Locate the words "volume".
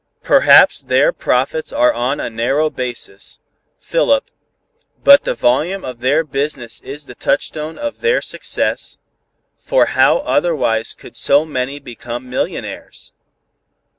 5.35-5.85